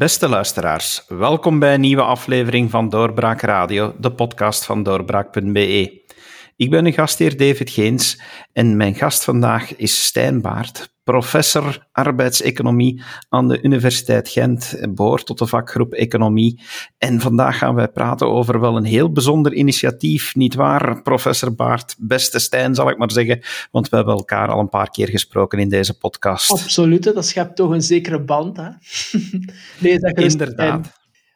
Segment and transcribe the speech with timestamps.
[0.00, 6.02] Beste luisteraars, welkom bij een nieuwe aflevering van Doorbraak Radio, de podcast van doorbraak.be.
[6.56, 8.20] Ik ben uw gastheer David Geens
[8.52, 15.38] en mijn gast vandaag is Stijn Baart, professor arbeidseconomie aan de Universiteit Gent, behoort tot
[15.38, 16.60] de vakgroep Economie.
[16.98, 21.96] En vandaag gaan wij praten over wel een heel bijzonder initiatief, niet waar, professor Baart?
[21.98, 25.58] Beste Stijn, zal ik maar zeggen, want we hebben elkaar al een paar keer gesproken
[25.58, 26.50] in deze podcast.
[26.50, 28.56] Absoluut, dat schept toch een zekere band.
[28.56, 28.68] Hè?
[29.84, 30.92] nee, dat Inderdaad.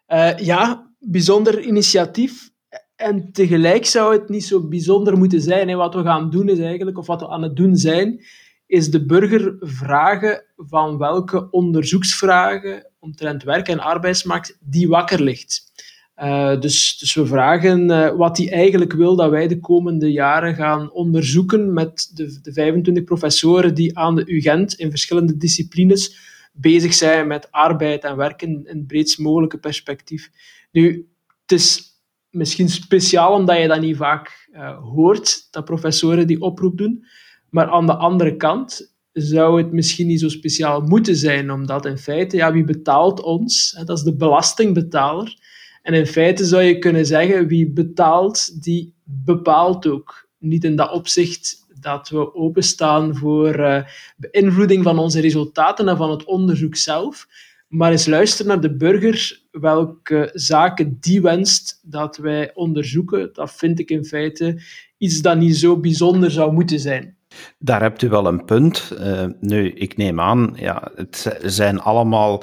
[0.08, 2.50] Uh, ja, bijzonder initiatief.
[2.96, 5.68] En tegelijk zou het niet zo bijzonder moeten zijn.
[5.68, 8.20] En wat we gaan doen is eigenlijk, of wat we aan het doen zijn,
[8.74, 15.72] is de burger vragen van welke onderzoeksvragen omtrent werk en arbeidsmarkt die wakker ligt.
[16.22, 20.54] Uh, dus, dus we vragen uh, wat hij eigenlijk wil dat wij de komende jaren
[20.54, 26.16] gaan onderzoeken met de, de 25 professoren die aan de UGent in verschillende disciplines
[26.52, 30.30] bezig zijn met arbeid en werk in, het breedst mogelijke perspectief.
[30.72, 31.08] Nu,
[31.42, 31.94] het is
[32.30, 37.04] misschien speciaal omdat je dat niet vaak uh, hoort, dat professoren die oproep doen.
[37.54, 41.98] Maar aan de andere kant zou het misschien niet zo speciaal moeten zijn, omdat in
[41.98, 43.82] feite, ja, wie betaalt ons?
[43.84, 45.38] Dat is de belastingbetaler.
[45.82, 50.28] En in feite zou je kunnen zeggen, wie betaalt, die bepaalt ook.
[50.38, 53.82] Niet in dat opzicht dat we openstaan voor uh,
[54.16, 57.26] beïnvloeding van onze resultaten en van het onderzoek zelf,
[57.68, 63.30] maar eens luisteren naar de burger welke zaken die wenst dat wij onderzoeken.
[63.32, 64.62] Dat vind ik in feite
[64.98, 67.16] iets dat niet zo bijzonder zou moeten zijn.
[67.58, 68.92] Daar hebt u wel een punt.
[69.00, 72.42] Uh, nu, ik neem aan, ja, het zijn allemaal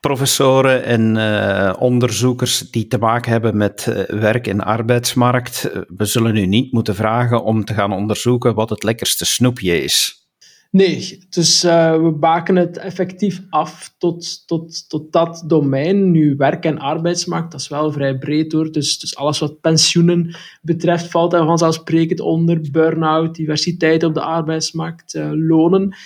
[0.00, 5.70] professoren en uh, onderzoekers die te maken hebben met uh, werk- en arbeidsmarkt.
[5.96, 10.21] We zullen u niet moeten vragen om te gaan onderzoeken wat het lekkerste snoepje is.
[10.72, 16.10] Nee, dus uh, we baken het effectief af tot, tot, tot dat domein.
[16.10, 18.72] Nu, werk- en arbeidsmarkt, dat is wel vrij breed hoor.
[18.72, 22.60] Dus, dus alles wat pensioenen betreft valt daar vanzelfsprekend onder.
[22.70, 25.96] Burn-out, diversiteit op de arbeidsmarkt, uh, lonen.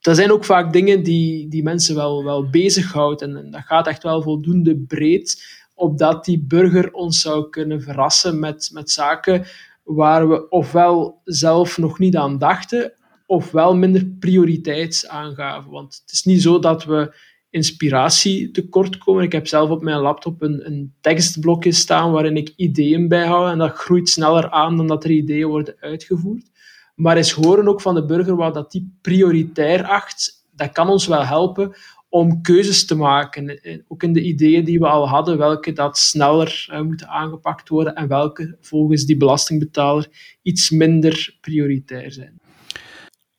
[0.00, 2.48] Dat zijn ook vaak dingen die, die mensen wel, wel.
[2.50, 5.42] En, en dat gaat echt wel voldoende breed,
[5.74, 9.44] opdat die burger ons zou kunnen verrassen met, met zaken
[9.82, 12.92] waar we ofwel zelf nog niet aan dachten,
[13.32, 15.70] ofwel minder prioriteit aangaven.
[15.70, 17.14] Want het is niet zo dat we
[17.50, 19.22] inspiratie tekort komen.
[19.22, 23.58] Ik heb zelf op mijn laptop een, een tekstblokje staan waarin ik ideeën bijhoud en
[23.58, 26.50] dat groeit sneller aan dan dat er ideeën worden uitgevoerd.
[26.94, 31.06] Maar eens horen ook van de burger wat dat die prioritair acht, dat kan ons
[31.06, 31.74] wel helpen
[32.08, 33.60] om keuzes te maken.
[33.88, 37.94] Ook in de ideeën die we al hadden, welke dat sneller uh, moeten aangepakt worden
[37.94, 40.08] en welke volgens die belastingbetaler
[40.42, 42.41] iets minder prioritair zijn.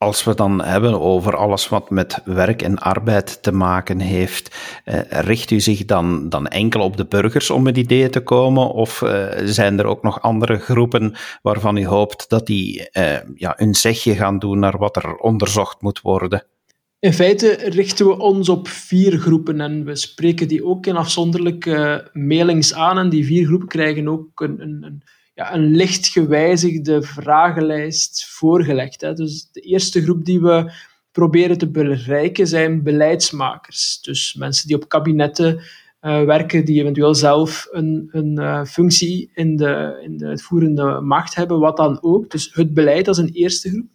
[0.04, 5.00] Als we dan hebben over alles wat met werk en arbeid te maken heeft, eh,
[5.10, 8.70] richt u zich dan, dan enkel op de burgers om met ideeën te komen?
[8.70, 13.54] Of eh, zijn er ook nog andere groepen waarvan u hoopt dat die eh, ja,
[13.60, 16.46] een zegje gaan doen naar wat er onderzocht moet worden?
[17.00, 22.10] In feite richten we ons op vier groepen en we spreken die ook in afzonderlijke
[22.14, 22.98] mailings aan.
[22.98, 25.04] En die vier groepen krijgen ook een, een, een
[25.34, 29.02] ja, een licht gewijzigde vragenlijst voorgelegd.
[29.02, 29.14] Hè.
[29.14, 30.72] Dus de eerste groep die we
[31.12, 34.02] proberen te bereiken zijn beleidsmakers.
[34.02, 39.56] Dus mensen die op kabinetten uh, werken, die eventueel zelf een, een uh, functie in
[39.56, 42.30] de, in de uitvoerende macht hebben, wat dan ook.
[42.30, 43.88] Dus het beleid als een eerste groep.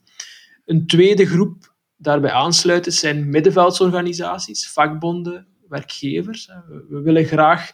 [0.64, 6.50] Een tweede groep daarbij aansluiten zijn middenveldsorganisaties, vakbonden, werkgevers.
[6.88, 7.70] We, willen graag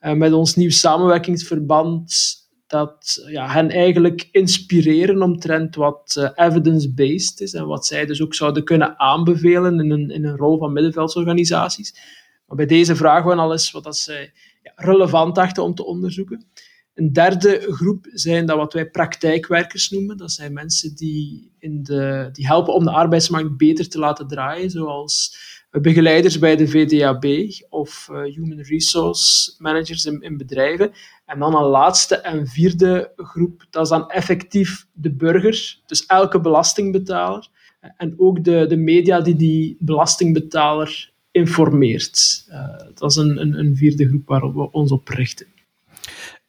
[0.00, 2.34] uh, met ons nieuw samenwerkingsverband
[2.66, 8.34] dat ja, hen eigenlijk inspireren omtrent wat uh, evidence-based is en wat zij dus ook
[8.34, 11.94] zouden kunnen aanbevelen in een, in een rol van middenveldsorganisaties.
[12.46, 14.32] Maar bij deze vragen we al eens wat dat zij
[14.62, 16.46] ja, relevant achten om te onderzoeken.
[16.94, 20.16] Een derde groep zijn dat wat wij praktijkwerkers noemen.
[20.16, 24.70] Dat zijn mensen die, in de, die helpen om de arbeidsmarkt beter te laten draaien,
[24.70, 25.38] zoals
[25.70, 27.24] begeleiders bij de VDAB
[27.68, 30.92] of uh, Human Resource Managers in, in, bedrijven.
[31.26, 36.40] En dan een laatste en vierde groep, dat is dan effectief de burger, dus elke
[36.40, 37.48] belastingbetaler.
[37.96, 42.46] En ook de, de media die die belastingbetaler informeert.
[42.50, 45.46] Uh, dat is een, een, een vierde groep waarop we ons op richten.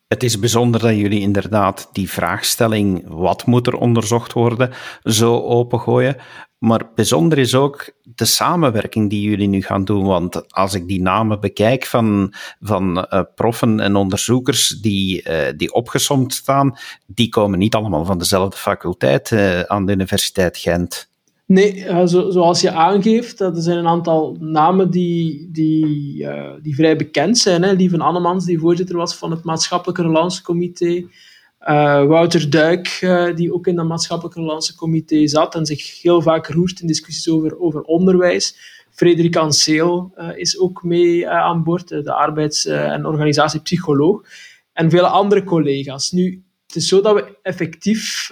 [0.08, 4.72] Het is bijzonder dat jullie inderdaad die vraagstelling, wat moet er onderzocht worden,
[5.04, 6.16] zo opengooien.
[6.58, 10.06] Maar bijzonder is ook de samenwerking die jullie nu gaan doen.
[10.06, 15.74] Want als ik die namen bekijk van, van uh, proffen en onderzoekers die, uh, die
[15.74, 21.10] opgesomd staan, die komen niet allemaal van dezelfde faculteit uh, aan de Universiteit Gent.
[21.48, 26.96] Nee, zo, zoals je aangeeft, er zijn een aantal namen die, die, uh, die vrij
[26.96, 27.64] bekend zijn.
[27.64, 27.72] Hè.
[27.72, 30.86] Lieven Annemans, die voorzitter was van het Maatschappelijke Relancecomité.
[30.96, 36.80] Uh, Wouter Duik, die ook in dat Maatschappelijke Relancecomité zat en zich heel vaak roert
[36.80, 38.58] in discussies over, over onderwijs.
[38.90, 44.22] Frederik Anseel is ook mee aan boord, de arbeids- en organisatiepsycholoog.
[44.74, 46.12] En vele andere collega's.
[46.12, 48.30] Nu, het is zo dat we effectief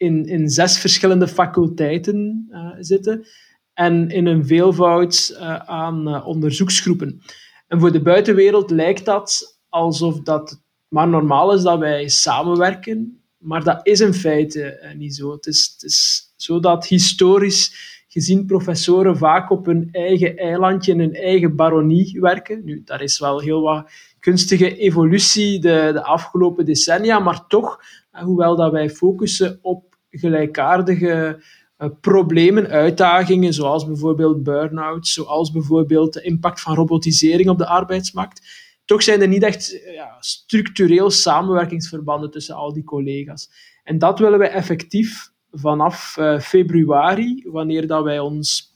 [0.00, 3.26] in, in zes verschillende faculteiten uh, zitten
[3.74, 7.20] en in een veelvoud uh, aan uh, onderzoeksgroepen.
[7.68, 13.64] En voor de buitenwereld lijkt dat alsof dat maar normaal is dat wij samenwerken, maar
[13.64, 15.32] dat is in feite niet zo.
[15.32, 20.98] Het is, het is zo dat historisch gezien professoren vaak op hun eigen eilandje in
[20.98, 22.64] hun eigen baronie werken.
[22.64, 27.80] Nu, daar is wel heel wat kunstige evolutie de, de afgelopen decennia, maar toch,
[28.10, 31.42] hoewel dat wij focussen op gelijkaardige
[31.78, 38.68] uh, problemen, uitdagingen, zoals bijvoorbeeld burn-out, zoals bijvoorbeeld de impact van robotisering op de arbeidsmarkt.
[38.84, 43.50] Toch zijn er niet echt uh, ja, structureel samenwerkingsverbanden tussen al die collega's.
[43.84, 48.70] En dat willen wij effectief vanaf uh, februari, wanneer dat wij ons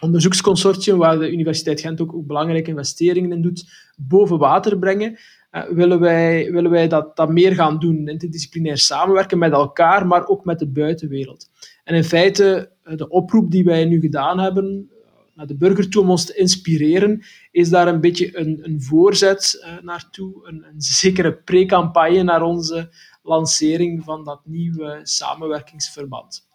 [0.00, 3.64] onderzoeksconsortium, waar de Universiteit Gent ook, ook belangrijke investeringen in doet,
[3.96, 5.18] boven water brengen.
[5.54, 10.26] Uh, willen wij, willen wij dat, dat meer gaan doen, interdisciplinair samenwerken met elkaar, maar
[10.26, 11.50] ook met de buitenwereld.
[11.84, 15.90] En in feite, eh, de oproep die wij nu gedaan hebben eh, naar de burger
[15.90, 20.64] toe om ons te inspireren, is daar een beetje een, een voorzet uh, naartoe, een,
[20.64, 22.90] een zekere pre-campagne naar onze
[23.22, 26.46] lancering van dat nieuwe samenwerkingsverband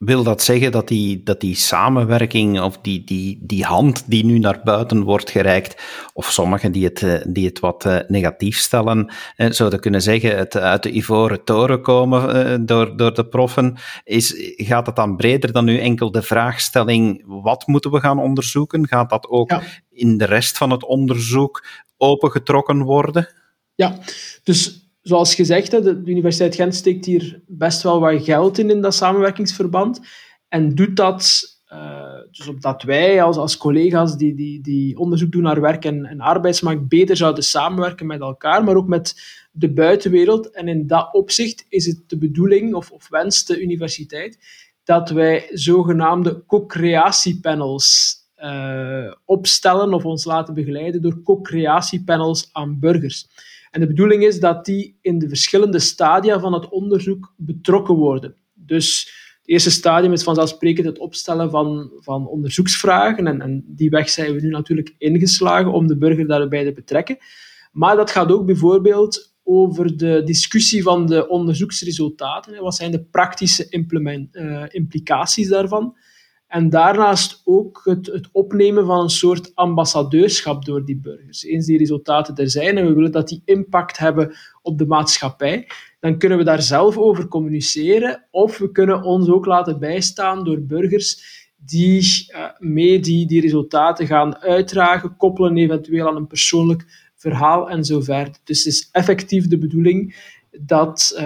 [0.00, 4.38] wil dat zeggen dat die, dat die samenwerking of die, die, die hand die nu
[4.38, 5.82] naar buiten wordt gereikt,
[6.12, 10.36] of sommigen die het, eh, die het wat eh, negatief stellen, eh, zouden kunnen zeggen
[10.36, 15.52] het uit de ivoren toren komen door, door de proffen, is, gaat het dan breder
[15.52, 18.88] dan nu enkel de vraagstelling wat moeten we gaan onderzoeken?
[18.88, 19.52] Gaat dat ook
[19.90, 21.64] in de rest van het onderzoek
[21.96, 23.28] opengetrokken worden?
[23.74, 23.98] Ja,
[24.42, 28.94] dus zoals gezegd, de, Universiteit Gent steekt hier best wel wat geld in, in dat
[28.94, 30.00] samenwerkingsverband.
[30.48, 31.42] En doet dat,
[31.72, 36.20] uh, dus opdat wij als, als collega's die, die, die onderzoek doen naar werk en,
[36.20, 39.14] arbeidsmarkt beter zouden samenwerken met elkaar, maar ook met
[39.52, 40.50] de buitenwereld.
[40.50, 44.38] En in dat opzicht is het de bedoeling, of, of wenst de universiteit,
[44.84, 53.26] dat wij zogenaamde co-creatiepanels uh, opstellen of ons laten begeleiden door co-creatiepanels aan burgers.
[53.70, 58.34] En de bedoeling is dat die in de verschillende stadia van het onderzoek betrokken worden.
[58.54, 63.26] Dus het eerste stadium is vanzelfsprekend het opstellen van, van onderzoeksvragen.
[63.26, 67.18] En, en die weg zijn we nu natuurlijk ingeslagen om de burger daarbij te betrekken.
[67.72, 72.62] Maar dat gaat ook bijvoorbeeld over de discussie van de onderzoeksresultaten.
[72.62, 73.66] Wat zijn de praktische
[74.32, 75.96] uh, implicaties daarvan?
[76.50, 81.44] En daarnaast ook het, het, opnemen van een soort ambassadeurschap door die burgers.
[81.44, 85.68] Eens die resultaten er zijn en we willen dat die impact hebben op de maatschappij,
[86.00, 90.60] dan kunnen we daar zelf over communiceren of we kunnen ons ook laten bijstaan door
[90.60, 97.70] burgers die uh, mee die, die resultaten gaan uitdragen, koppelen eventueel aan een persoonlijk verhaal
[97.70, 98.34] en zo verder.
[98.44, 100.14] Dus het is effectief de bedoeling
[100.50, 101.22] dat uh,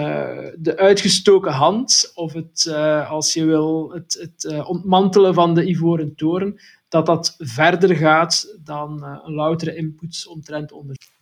[0.57, 5.69] de uitgestoken hand, of het, uh, als je wil, het, het uh, ontmantelen van de
[5.69, 11.13] ivoren toren, dat dat verder gaat dan een loutere input omtrent onderzoek.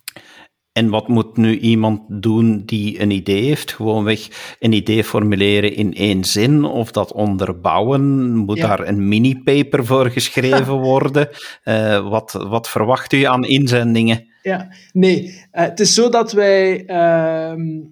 [0.72, 3.72] En wat moet nu iemand doen die een idee heeft?
[3.72, 8.34] Gewoonweg een idee formuleren in één zin of dat onderbouwen?
[8.36, 8.66] Moet ja.
[8.66, 11.28] daar een mini-paper voor geschreven worden?
[11.64, 14.26] Uh, wat, wat verwacht u aan inzendingen?
[14.42, 15.22] Ja, nee.
[15.24, 17.84] Uh, het is zo dat wij uh,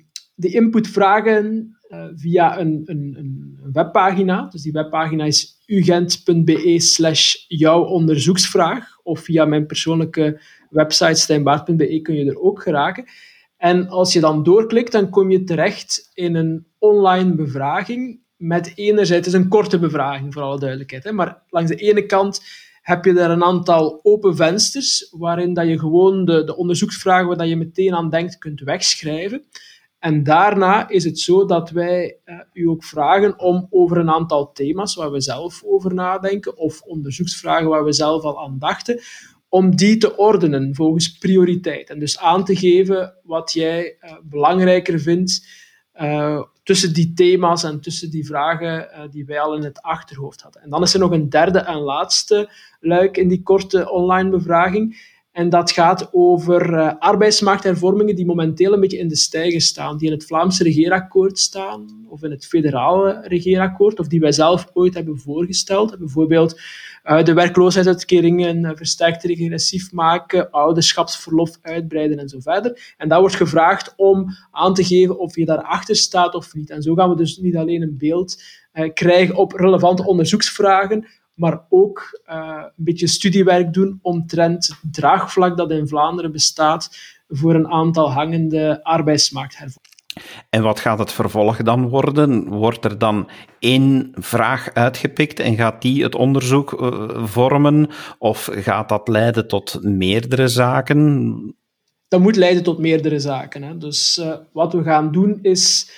[0.43, 4.47] de input vragen uh, via een, een, een, webpagina.
[4.51, 9.01] Dus die webpagina is ugent.be slash jouw onderzoeksvraag.
[9.03, 13.05] Of via mijn persoonlijke website stijnbaard.be kun je er ook geraken.
[13.57, 18.21] En als je dan doorklikt, dan kom je terecht in een online bevraging.
[18.37, 21.05] Met enerzijds, het is een korte bevraging voor alle duidelijkheid.
[21.05, 22.41] Hè, maar langs de ene kant
[22.83, 27.37] heb je daar een aantal open vensters waarin dat je gewoon de, de onderzoeksvragen waar
[27.37, 29.45] dat je meteen aan denkt kunt wegschrijven.
[30.03, 34.53] En daarna is het zo dat wij uh, u ook vragen om over een aantal
[34.53, 39.01] thema's waar we zelf over nadenken, of onderzoeksvragen waar we zelf al aan dachten,
[39.49, 41.91] om die te ordenen volgens prioriteit.
[41.91, 45.47] En dus aan te geven wat jij uh, belangrijker vindt
[46.01, 50.63] uh, tussen die thema's en tussen die vragen die wij al in het achterhoofd hadden.
[50.63, 55.12] En dan is er nog een derde en laatste luik in die korte online bevraging.
[55.33, 60.07] En dat gaat over uh, arbeidsmarkthervormingen die momenteel een beetje in de stijgen staan, die
[60.07, 64.95] in het Vlaamse regeerakkoord staan, of in het federale regeerakkoord, of die wij zelf ooit
[64.95, 65.99] hebben voorgesteld.
[65.99, 66.61] Bijvoorbeeld
[67.05, 72.95] uh, de werkloosheidsuitkeringen uh, versterkt regressief maken, ouderschapsverlof uitbreiden en zo verder.
[72.97, 76.71] En daar wordt gevraagd om aan te geven of je daarachter staat of niet.
[76.71, 78.43] En zo gaan we dus niet alleen een beeld
[78.95, 81.07] krijgen op relevante onderzoeksvragen,
[81.43, 86.97] maar ook uh, een beetje studiewerk doen omtrent het draagvlak dat in Vlaanderen bestaat
[87.29, 89.91] voor een aantal hangende arbeidsmarkthervormingen.
[90.51, 92.49] En wat gaat het vervolg dan worden?
[92.49, 97.89] Wordt er dan één vraag uitgepikt en gaat die het onderzoek uh, vormen?
[98.19, 101.57] Of gaat dat leiden tot meerdere zaken?
[102.09, 103.63] Dat moet leiden tot meerdere zaken.
[103.63, 103.79] Hè.
[103.79, 105.91] Dus uh, wat we gaan doen is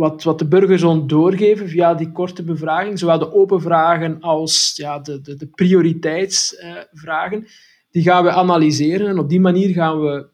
[0.00, 4.72] wat, wat de burgers ons doorgeven via die korte bevraging, zowel de open vragen als
[4.74, 7.46] ja, de, de, de prioriteitsvragen,
[7.90, 9.08] die gaan we analyseren.
[9.08, 10.28] En op die manier gaan we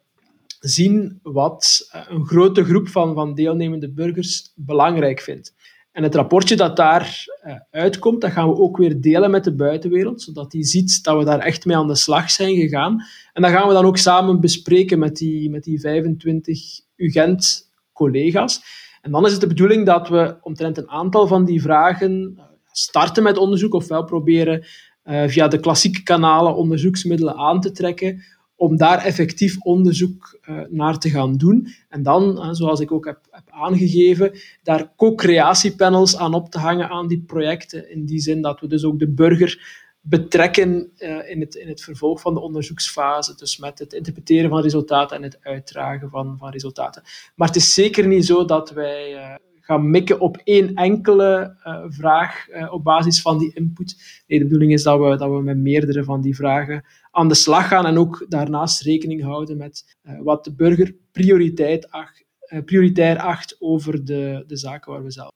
[0.60, 5.54] zien wat eh, een grote groep van, van deelnemende burgers belangrijk vindt.
[5.92, 9.54] En het rapportje dat daar uh, uitkomt, dat gaan we ook weer delen met de
[9.54, 13.02] buitenwereld, zodat die ziet dat we daar echt mee aan de slag zijn gegaan.
[13.32, 16.60] En dat gaan we dan ook samen bespreken met die, met die 25
[16.96, 18.84] UGent-collega's.
[19.00, 22.44] En dan is het de bedoeling dat we omtrent een aantal van die vragen eh,
[22.72, 24.64] starten met onderzoek, ofwel proberen
[25.04, 28.22] uh, via de klassieke kanalen onderzoeksmiddelen aan te trekken,
[28.56, 31.68] om daar effectief onderzoek uh, naar te gaan doen.
[31.88, 37.08] En dan, zoals ik ook heb, heb aangegeven, daar co-creatiepanels aan op te hangen aan
[37.08, 37.90] die projecten.
[37.90, 41.82] In die zin dat we dus ook de burger betrekken uh, in, het, in het
[41.82, 43.34] vervolg van de onderzoeksfase.
[43.34, 47.02] Dus met het interpreteren van resultaten en het uitdragen van, van resultaten.
[47.34, 51.84] Maar het is zeker niet zo dat wij uh, gaan mikken op één enkele uh,
[51.88, 54.22] vraag op basis van die input.
[54.26, 57.34] Nee, de bedoeling is dat we, dat we met meerdere van die vragen aan de
[57.34, 62.24] slag gaan en ook daarnaast rekening houden met wat de burger prioriteit acht,
[62.64, 65.30] prioritair acht over de, de zaken waar we zelf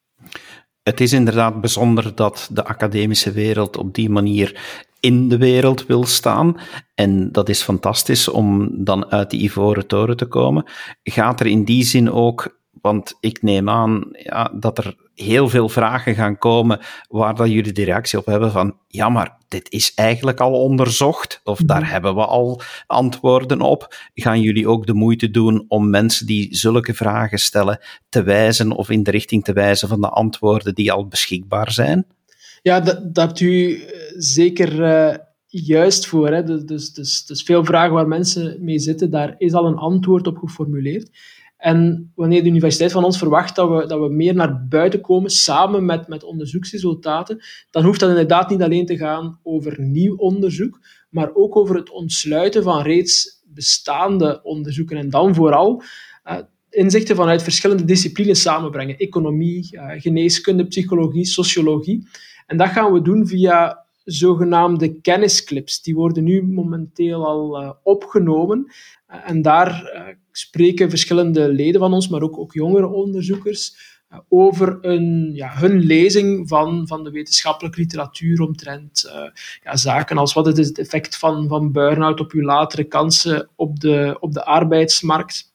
[0.90, 4.60] het is inderdaad bijzonder dat de academische wereld op die manier
[5.00, 6.56] in de wereld wil staan.
[6.94, 10.64] En dat is fantastisch om dan uit die ivoren toren te komen.
[11.02, 15.68] Gaat er in die zin ook want ik neem aan ja, dat er heel veel
[15.68, 19.94] vragen gaan komen waar dat jullie de reactie op hebben van ja, maar dit is
[19.94, 21.90] eigenlijk al onderzocht of daar mhm.
[21.90, 23.94] hebben we al antwoorden op.
[24.14, 28.90] Gaan jullie ook de moeite doen om mensen die zulke vragen stellen te wijzen of
[28.90, 32.06] in de richting te wijzen van de antwoorden die al beschikbaar zijn?
[32.62, 36.28] Ja, dat, dat hebt u eh, zeker uh, juist voor.
[36.28, 36.42] Hè.
[36.42, 40.26] Dus, dus, dus, dus veel vragen waar mensen mee zitten, daar is al een antwoord
[40.26, 41.10] op geformuleerd.
[41.60, 45.30] En wanneer de universiteit van ons verwacht dat we, dat we meer naar buiten komen,
[45.30, 47.40] samen met, met onderzoeksresultaten,
[47.70, 51.90] dan hoeft dat inderdaad niet alleen te gaan over nieuw onderzoek, maar ook over het
[51.90, 54.96] ontsluiten van reeds bestaande onderzoeken.
[54.96, 55.82] En dan vooral
[56.24, 56.36] uh,
[56.70, 58.96] inzichten vanuit verschillende disciplines samenbrengen.
[58.96, 62.08] Economie, uh, geneeskunde, psychologie, sociologie.
[62.46, 65.82] En dat gaan we doen via zogenaamde kennisclips.
[65.82, 68.72] Die worden nu momenteel al uh, opgenomen.
[69.06, 69.90] en daar
[70.32, 73.76] spreken verschillende leden van ons, maar ook, ook jongere onderzoekers,
[74.28, 79.10] over een, ja, hun lezing van, van de wetenschappelijke literatuur omtrent
[79.62, 83.80] ja, zaken als wat is het effect van, van burn-out op uw latere kansen op
[83.80, 85.49] de, op de arbeidsmarkt.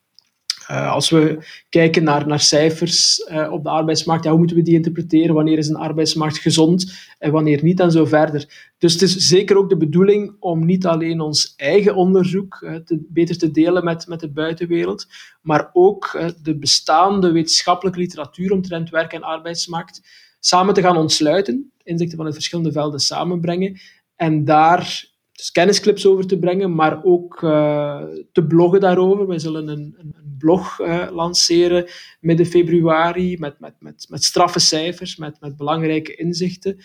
[0.72, 4.74] Uh, als we kijken naar, naar cijfers uh, op de arbeidsmarkt, hoe moeten we die
[4.74, 5.36] interpreteren?
[5.36, 8.72] Wanneer is een arbeidsmarkt gezond en wanneer niet en zo verder.
[8.78, 13.38] Dus het is zeker ook de bedoeling om niet alleen ons eigen onderzoek te, beter
[13.38, 15.08] te delen met, met de buitenwereld,
[15.42, 20.02] maar ook de bestaande wetenschappelijke literatuur omtrent werk en arbeidsmarkt
[20.40, 23.80] samen te gaan ontsluiten, inzichten van de verschillende velden samenbrengen
[24.16, 29.28] en daar dus kennisclips over te brengen, maar ook uh, te bloggen daarover.
[29.28, 31.86] Wij zullen een, een, blog uh, lanceren
[32.20, 36.78] midden februari met, met, met, met straffe cijfers, met, met belangrijke inzichten.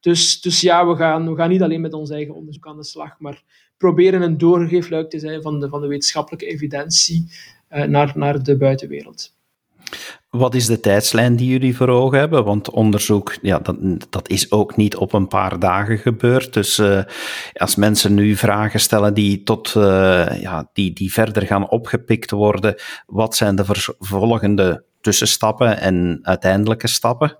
[0.00, 2.84] Dus, dus ja, we gaan, we gaan niet alleen met ons eigen onderzoek aan de
[2.84, 3.42] slag, maar
[3.76, 7.32] proberen een doorgeefluik te zijn van de, van de wetenschappelijke evidentie
[7.70, 9.36] uh, naar, naar de buitenwereld.
[10.30, 12.44] Wat is de tijdslijn die jullie voor ogen hebben?
[12.44, 13.76] Want onderzoek, ja, dat,
[14.10, 16.52] dat is ook niet op een paar dagen gebeurd.
[16.52, 17.02] Dus uh,
[17.52, 22.74] als mensen nu vragen stellen die, tot, uh, ja, die, die verder gaan opgepikt worden,
[23.06, 27.38] wat zijn de vervolgende tussenstappen en uiteindelijke stappen?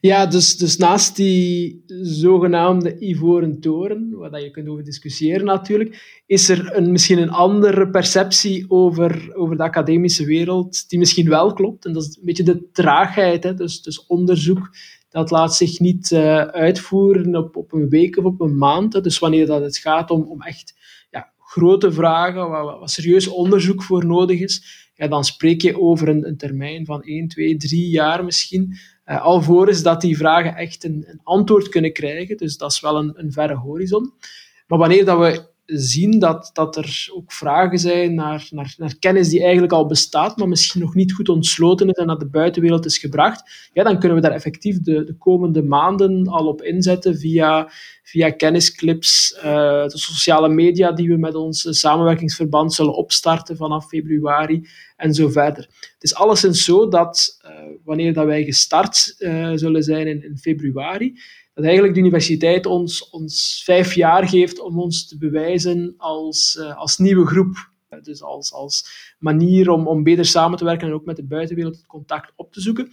[0.00, 6.48] Ja, dus, dus naast die zogenaamde ivoren toren, waar je kunt over discussiëren natuurlijk, is
[6.48, 11.84] er een, misschien een andere perceptie over, over de academische wereld, die misschien wel klopt.
[11.84, 13.44] En dat is een beetje de traagheid.
[13.44, 13.54] Hè?
[13.54, 14.70] Dus, dus onderzoek,
[15.08, 18.92] dat laat zich niet uh, uitvoeren op, op een week of op een maand.
[18.92, 19.00] Hè?
[19.00, 20.74] Dus wanneer dat het gaat om, om echt
[21.10, 26.08] ja, grote vragen, waar wat serieus onderzoek voor nodig is, ja, dan spreek je over
[26.08, 28.74] een, een termijn van 1, 2, 3 jaar misschien.
[29.08, 32.36] Uh, alvorens dat die vragen echt een, een, antwoord kunnen krijgen.
[32.36, 34.12] Dus dat is wel een, een verre horizon.
[34.66, 39.28] Maar wanneer dat we zien dat, dat er ook vragen zijn naar, naar, naar kennis
[39.28, 42.84] die eigenlijk al bestaat, maar misschien nog niet goed ontsloten is en naar de buitenwereld
[42.84, 47.18] is gebracht, ja, dan kunnen we daar effectief de, de komende maanden al op inzetten
[47.18, 47.70] via,
[48.02, 49.42] via kennisclips, uh,
[49.82, 55.62] de sociale media die we met ons samenwerkingsverband zullen opstarten vanaf februari en zo verder.
[55.80, 57.50] Het is alleszins zo dat uh,
[57.84, 61.20] wanneer dat wij gestart uh, zullen zijn in februari,
[61.58, 66.76] dat eigenlijk de universiteit ons, ons vijf jaar geeft om ons te bewijzen als, uh,
[66.76, 67.70] als nieuwe groep.
[68.02, 68.88] Dus als, als
[69.18, 72.52] manier om, om beter samen te werken en ook met de buitenwereld het contact op
[72.52, 72.88] te zoeken.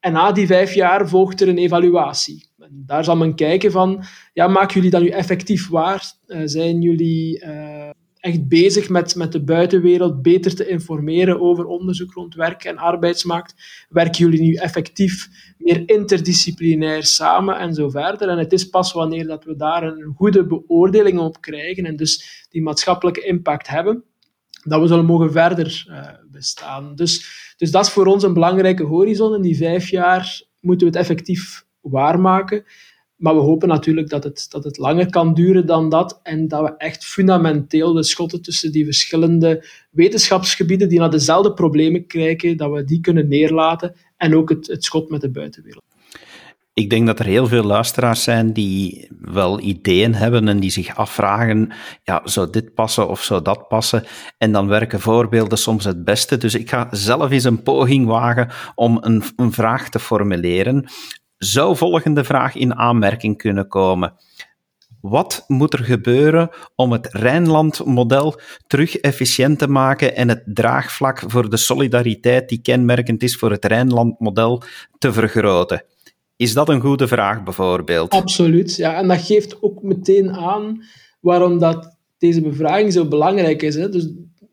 [0.00, 2.48] En na die vijf jaar volgt er een evaluatie.
[2.70, 6.12] Daar zal men kijken van, ja, maken jullie dat nu effectief waar?
[6.26, 12.12] Uh, zijn jullie uh, echt bezig met, met de buitenwereld beter te informeren over onderzoek
[12.12, 13.54] rond werk en arbeidsmarkt?
[13.88, 18.28] Werken jullie nu effectief meer interdisciplinair samen en zo verder?
[18.28, 22.46] En het is pas wanneer dat we daar een goede beoordeling op krijgen en dus
[22.50, 24.04] die maatschappelijke impact hebben,
[24.64, 26.94] dat we zullen mogen verder uh, bestaan.
[26.94, 29.34] Dus, dus dat is voor ons een belangrijke horizon.
[29.34, 32.64] In die vijf jaar moeten we het effectief waarmaken.
[33.18, 36.62] Maar we hopen natuurlijk dat het, dat het langer kan duren dan dat en dat
[36.62, 42.70] we echt fundamenteel de schotten tussen die verschillende wetenschapsgebieden die naar dezelfde problemen kijken, dat
[42.70, 45.84] we die kunnen neerlaten en ook het, het schot met de buitenwereld.
[46.74, 50.96] Ik denk dat er heel veel luisteraars zijn die wel ideeën hebben en die zich
[50.96, 51.72] afvragen,
[52.02, 54.04] ja, zou dit passen of zou dat passen?
[54.36, 56.36] En dan werken voorbeelden soms het beste.
[56.36, 60.88] Dus ik ga zelf eens een poging wagen om een, een vraag te formuleren
[61.38, 64.14] zou volgende vraag in aanmerking kunnen komen.
[65.00, 71.50] Wat moet er gebeuren om het Rijnland-model terug efficiënt te maken en het draagvlak voor
[71.50, 74.62] de solidariteit die kenmerkend is voor het Rijnland-model
[74.98, 75.84] te vergroten?
[76.36, 78.10] Is dat een goede vraag bijvoorbeeld?
[78.10, 78.94] Absoluut, ja.
[78.94, 80.82] En dat geeft ook meteen aan
[81.20, 83.74] waarom dat deze bevraging zo belangrijk is.
[83.74, 83.88] Hè.
[83.88, 84.08] Dus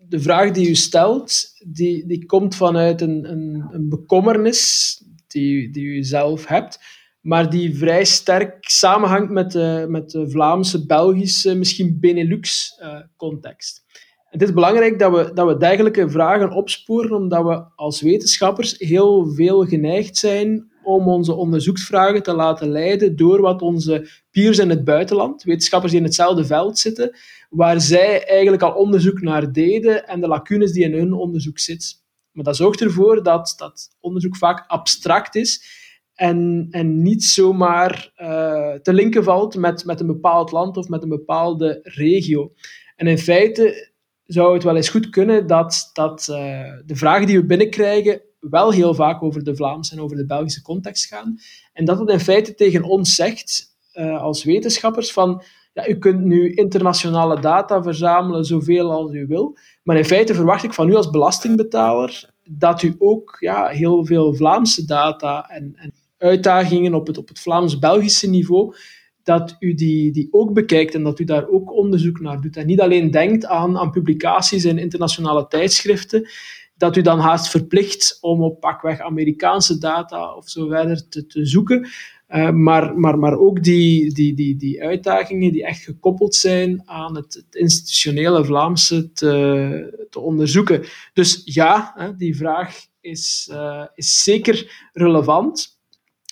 [0.07, 5.01] de vraag die u stelt, die, die komt vanuit een, een, een bekommernis
[5.35, 6.79] die, die u zelf hebt,
[7.21, 13.83] maar die vrij sterk samenhangt met de, met de Vlaamse, Belgische, misschien Benelux-context.
[13.87, 13.95] Uh,
[14.29, 19.33] het is belangrijk dat we, dat we dergelijke vragen opsporen, omdat we als wetenschappers heel
[19.33, 24.83] veel geneigd zijn om onze onderzoeksvragen te laten leiden door wat onze peers in het
[24.83, 27.17] buitenland, wetenschappers die in hetzelfde veld zitten,
[27.49, 32.03] waar zij eigenlijk al onderzoek naar deden en de lacunes die in hun onderzoek zitten.
[32.35, 38.73] Maar dat zorgt ervoor dat, dat onderzoek vaak abstract is en, en niet zomaar uh,
[38.73, 42.53] te linken valt met, met een bepaald land of met een bepaalde regio.
[42.95, 43.93] En in feite
[44.25, 46.37] zou het wel eens goed kunnen dat, dat uh,
[46.85, 50.61] de vragen die we binnenkrijgen wel heel vaak over de Vlaamse en over de Belgische
[50.61, 51.37] context gaan.
[51.73, 55.43] En dat het in feite tegen ons zegt, uh, als wetenschappers, van
[55.73, 60.63] ja, u kunt nu internationale data verzamelen zoveel als u wil, maar in feite verwacht
[60.63, 65.93] ik van u als belastingbetaler dat u ook ja, heel veel Vlaamse data en, en
[66.17, 68.75] uitdagingen op het, op het Vlaams-Belgische niveau,
[69.23, 72.57] dat u die, die ook bekijkt en dat u daar ook onderzoek naar doet.
[72.57, 76.29] En niet alleen denkt aan, aan publicaties in internationale tijdschriften,
[76.77, 81.45] dat u dan haast verplicht om op pakweg Amerikaanse data of zo verder te, te
[81.45, 81.87] zoeken.
[82.29, 87.15] Uh, maar, maar, maar ook die, die, die, die uitdagingen die echt gekoppeld zijn aan
[87.15, 90.83] het, institutionele Vlaamse te, te onderzoeken.
[91.13, 95.79] Dus ja, hè, die vraag is, uh, is zeker relevant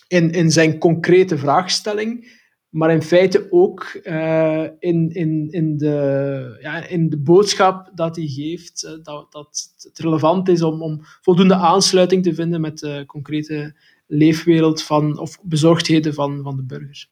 [0.08, 2.42] in, in zijn concrete vraagstelling
[2.74, 8.28] maar in feite ook uh, in, in, in, de, ja, in de boodschap dat hij
[8.28, 13.76] geeft, dat, dat het relevant is om, om voldoende aansluiting te vinden met de concrete
[14.14, 17.12] leefwereld van, of bezorgdheden van, van de burgers.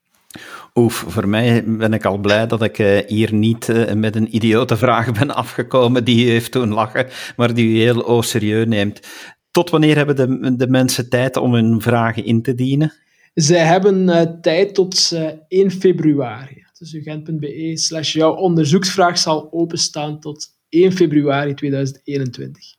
[0.76, 4.36] Oef, voor mij ben ik al blij dat ik uh, hier niet uh, met een
[4.36, 8.68] idiote vraag ben afgekomen die u heeft toen lachen, maar die u heel o serieus
[8.68, 9.08] neemt.
[9.52, 12.94] Tot wanneer hebben de, de mensen tijd om hun vragen in te dienen?
[13.34, 16.64] Zij hebben uh, tijd tot 1 februari.
[16.80, 22.76] Dus ugent.be slash jouw onderzoeksvraag zal openstaan tot 1 februari 2021.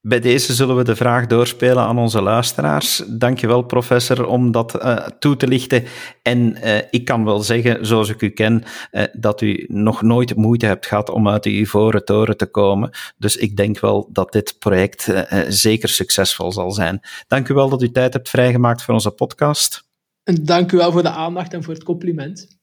[0.00, 3.02] Bij deze zullen we de vraag doorspelen aan onze luisteraars.
[3.06, 5.84] Dankjewel, professor, om dat uh, toe te lichten.
[6.22, 10.36] En uh, ik kan wel zeggen, zoals ik u ken, uh, dat u nog nooit
[10.36, 12.90] moeite hebt gehad om uit de ivoren toren te komen.
[13.16, 15.12] Dus ik denk wel dat dit project
[15.48, 17.00] zeker succesvol zal zijn.
[17.26, 19.86] Dank u wel dat u tijd hebt vrijgemaakt voor onze podcast.
[20.22, 22.57] En dank u wel voor de aandacht en voor het compliment.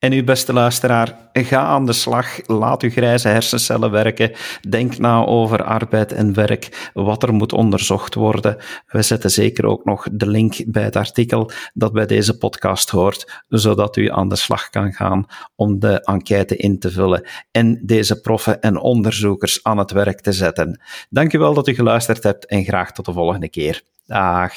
[0.00, 2.46] En uw beste luisteraar, ga aan de slag.
[2.46, 4.32] Laat uw grijze hersencellen werken.
[4.68, 8.56] Denk na over arbeid en werk, wat er moet onderzocht worden.
[8.86, 13.42] We zetten zeker ook nog de link bij het artikel dat bij deze podcast hoort,
[13.48, 18.20] zodat u aan de slag kan gaan om de enquête in te vullen en deze
[18.20, 20.80] proffen en onderzoekers aan het werk te zetten.
[21.10, 23.82] Dank u wel dat u geluisterd hebt en graag tot de volgende keer.
[24.06, 24.52] Dag.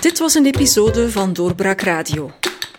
[0.00, 2.30] Dit was een episode van Doorbraak Radio